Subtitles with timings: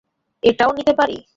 [0.43, 1.17] এটাও নিতে পারি?